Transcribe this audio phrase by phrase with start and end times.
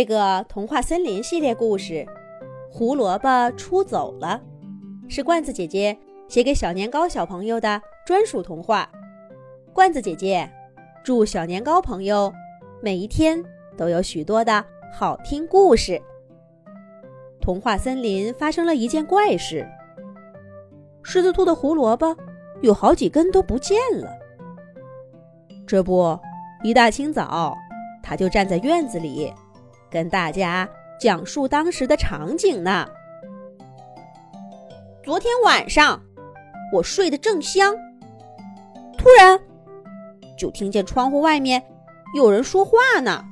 [0.00, 1.92] 这个童话森林系列故事
[2.72, 4.40] 《胡萝卜出走了》，
[5.14, 5.94] 是罐子姐姐
[6.26, 8.90] 写给小年糕小朋友的专属童话。
[9.74, 10.50] 罐子姐姐
[11.04, 12.32] 祝小年糕朋友
[12.80, 13.44] 每一天
[13.76, 16.00] 都有许多的好听故事。
[17.38, 19.68] 童话森林发生了一件怪事：
[21.02, 22.16] 狮子兔的胡萝卜
[22.62, 24.08] 有好几根都不见了。
[25.66, 26.18] 这不，
[26.62, 27.54] 一大清早，
[28.02, 29.30] 他就站在院子里。
[29.90, 30.68] 跟大家
[31.00, 32.86] 讲述当时的场景呢。
[35.02, 36.00] 昨天晚上，
[36.72, 37.74] 我睡得正香，
[38.96, 39.40] 突然
[40.38, 41.62] 就听见窗户外面
[42.14, 43.24] 有人说话呢。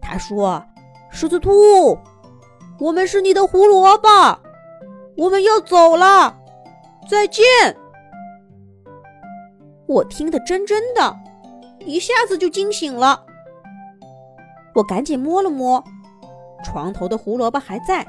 [0.00, 0.62] 他说
[1.10, 1.98] ：“狮子兔，
[2.78, 4.08] 我们是你的胡萝卜，
[5.16, 6.36] 我们要走了，
[7.08, 7.42] 再见。”
[9.88, 11.16] 我听得真真的，
[11.86, 13.24] 一下子就惊醒了。
[14.74, 15.82] 我赶紧摸了摸，
[16.64, 18.06] 床头的胡萝卜还在，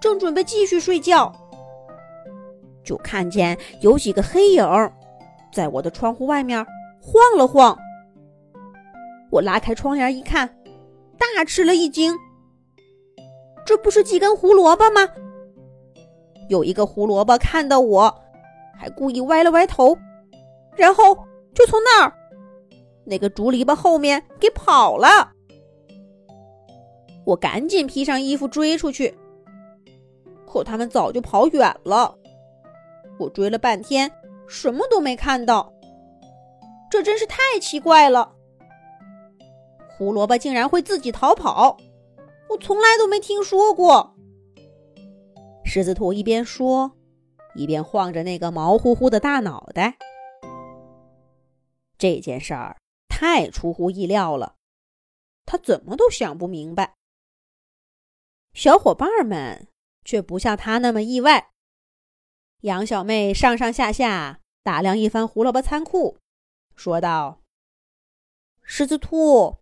[0.00, 1.32] 正准备继续睡觉，
[2.82, 4.64] 就看见有几个黑影
[5.52, 6.64] 在我的窗户外面
[7.00, 7.76] 晃了晃。
[9.30, 10.48] 我拉开窗帘一看，
[11.18, 12.16] 大吃了一惊，
[13.64, 15.08] 这不是几根胡萝卜吗？
[16.48, 18.12] 有一个胡萝卜看到我，
[18.76, 19.96] 还故意歪了歪头，
[20.74, 21.14] 然后
[21.54, 22.12] 就从那儿
[23.04, 25.32] 那个竹篱笆后面给跑了。
[27.30, 29.16] 我赶紧披上衣服追出去，
[30.48, 32.18] 可他们早就跑远了。
[33.20, 34.10] 我追了半天，
[34.48, 35.72] 什么都没看到。
[36.90, 38.32] 这真是太奇怪了！
[39.96, 41.76] 胡萝卜竟然会自己逃跑，
[42.48, 44.16] 我从来都没听说过。
[45.64, 46.90] 狮子兔一边说，
[47.54, 49.96] 一边晃着那个毛乎乎的大脑袋。
[51.96, 52.76] 这件事儿
[53.08, 54.56] 太出乎意料了，
[55.46, 56.96] 他怎么都想不明白。
[58.52, 59.68] 小伙伴们
[60.04, 61.52] 却不像他那么意外。
[62.60, 66.18] 杨小妹上上下下打量一番胡萝卜仓库，
[66.74, 67.42] 说道
[68.62, 69.60] ：“狮子兔，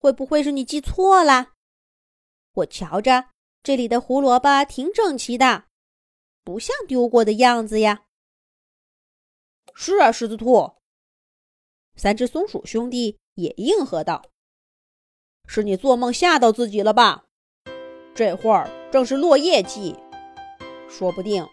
[0.00, 1.52] 会不会是你记错了？
[2.52, 3.28] 我瞧着
[3.62, 5.66] 这里的胡萝卜挺整齐的，
[6.42, 8.06] 不像丢过的样子呀。
[9.74, 10.72] ”“是啊，狮子兔。”
[11.96, 14.30] 三只松鼠兄弟也应和道
[15.46, 17.25] ：“是你做梦吓到自己了吧？”
[18.16, 19.94] 这会儿正是落叶季，
[20.88, 21.46] 说不定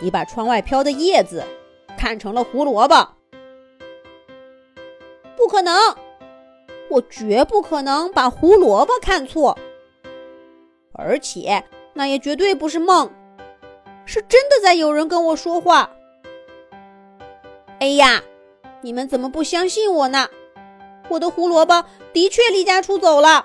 [0.00, 1.44] 你把窗外飘的叶子
[1.98, 3.08] 看成了胡萝卜。
[5.36, 5.94] 不可能，
[6.88, 9.56] 我绝不可能把胡萝卜看错，
[10.94, 13.12] 而且那也绝对不是梦，
[14.06, 15.90] 是真的在有人跟我说话。
[17.80, 18.22] 哎呀，
[18.80, 20.26] 你们怎么不相信我呢？
[21.10, 23.44] 我的胡萝卜的确离家出走了，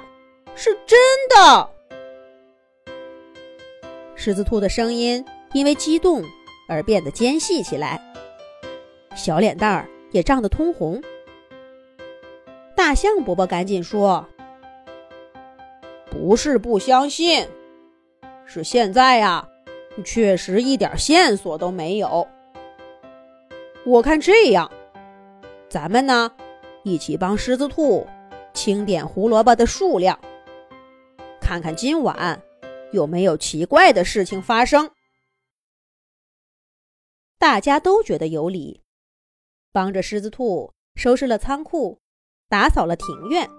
[0.55, 0.97] 是真
[1.29, 1.69] 的。
[4.25, 6.23] 狮子兔的声音因为激动
[6.69, 7.99] 而变得尖细起来，
[9.17, 11.01] 小脸蛋儿也涨得通红。
[12.73, 14.25] 大象伯伯赶紧说
[16.09, 17.45] ：“不是不相信，
[18.45, 19.45] 是现在呀，
[20.05, 22.25] 确实一点线索都没有。
[23.85, 24.71] 我看这样，
[25.67, 26.31] 咱们呢，
[26.83, 28.07] 一起帮狮子兔
[28.53, 30.17] 清点胡萝卜的数量，
[31.41, 32.41] 看看今晚。”
[32.93, 34.91] 有没有奇怪的事情发生？
[37.39, 38.81] 大家都觉得有理，
[39.71, 41.99] 帮着狮子兔收拾了仓库，
[42.47, 43.49] 打扫了庭院，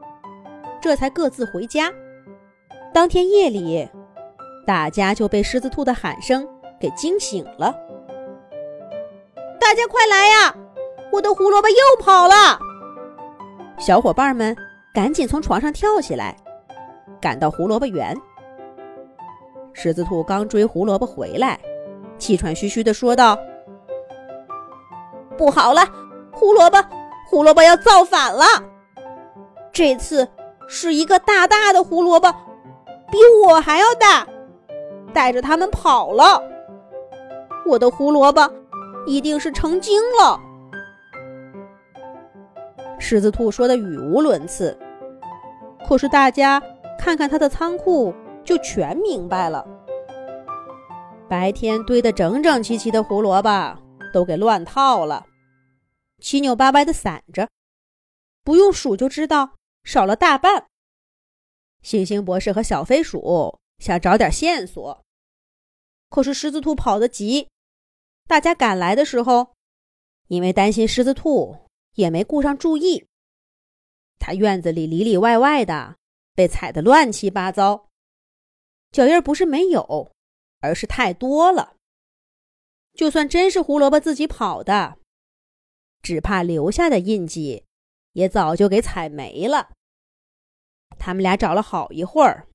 [0.80, 1.92] 这才各自回家。
[2.94, 3.86] 当天夜里，
[4.64, 6.48] 大家就被狮子兔的喊声
[6.80, 7.74] 给惊醒了。
[9.60, 10.56] 大家快来呀！
[11.12, 12.58] 我的胡萝卜又跑了！
[13.78, 14.56] 小伙伴们
[14.94, 16.36] 赶紧从床上跳起来，
[17.20, 18.16] 赶到胡萝卜园。
[19.74, 21.58] 狮子兔刚追胡萝卜回来，
[22.16, 23.36] 气喘吁吁地说道
[25.36, 25.82] ：“不好了，
[26.32, 26.78] 胡萝卜，
[27.28, 28.44] 胡萝卜要造反了！
[29.72, 30.26] 这次
[30.68, 32.32] 是一个大大的胡萝卜，
[33.10, 34.26] 比我还要大，
[35.12, 36.40] 带着他们跑了。
[37.66, 38.48] 我的胡萝卜
[39.06, 40.40] 一定是成精了。”
[42.98, 44.78] 狮子兔说的语无伦次，
[45.86, 46.62] 可是大家
[46.96, 48.14] 看看他的仓库。
[48.44, 49.66] 就全明白了。
[51.28, 53.76] 白天堆得整整齐齐的胡萝卜
[54.12, 55.26] 都给乱套了，
[56.20, 57.48] 七扭八歪的散着，
[58.44, 60.66] 不用数就知道少了大半。
[61.82, 65.04] 星星博士和小飞鼠想找点线索，
[66.10, 67.48] 可是狮子兔跑得急，
[68.28, 69.54] 大家赶来的时候，
[70.28, 71.56] 因为担心狮子兔，
[71.94, 73.06] 也没顾上注意。
[74.18, 75.96] 他院子里里里外外的
[76.34, 77.88] 被踩得乱七八糟。
[78.94, 80.12] 脚印不是没有，
[80.60, 81.74] 而是太多了。
[82.92, 84.98] 就算真是胡萝卜自己跑的，
[86.00, 87.64] 只怕留下的印记
[88.12, 89.72] 也早就给踩没了。
[90.96, 92.46] 他们俩找了好一会儿，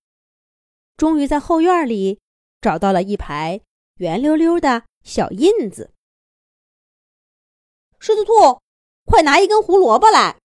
[0.95, 2.21] 终于在后院里
[2.61, 3.59] 找到了一排
[3.95, 5.91] 圆溜溜的小印子。
[7.99, 8.61] 狮子兔，
[9.03, 10.39] 快拿一根胡萝卜来！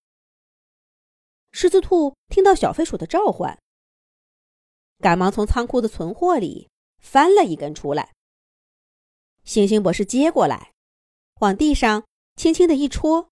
[1.52, 3.56] 狮子兔听到小飞鼠的召唤，
[5.04, 8.14] 赶忙从仓库的存货里翻了一根出来。
[9.42, 10.72] 星星博士接过来，
[11.40, 12.06] 往地上
[12.36, 13.28] 轻轻的一戳，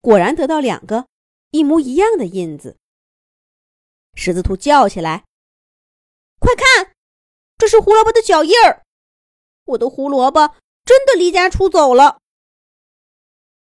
[0.00, 1.06] 果然得到两个
[1.50, 2.78] 一模一样的印子。
[4.14, 5.26] 狮子兔叫起来
[6.40, 6.94] ：“快看，
[7.58, 8.82] 这是胡萝卜的脚印儿！
[9.64, 10.56] 我的胡萝卜
[10.86, 12.22] 真的离家出走了！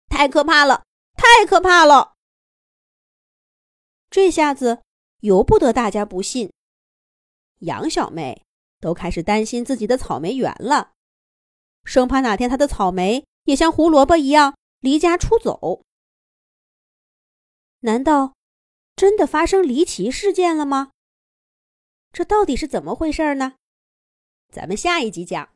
[0.07, 2.15] 太可怕了，太可怕了！
[4.09, 4.85] 这下子
[5.21, 6.53] 由不得大家不信。
[7.61, 8.43] 杨小妹。”
[8.79, 10.93] 都开始担心自己的草莓园了，
[11.83, 15.83] 生怕哪天她的草莓也像胡萝卜一样离家出走。
[17.81, 18.35] 难道
[18.95, 20.91] 真的发生离奇事件了吗？
[22.13, 23.55] 这到底是怎么回事呢？
[24.53, 25.56] 咱们下一集讲。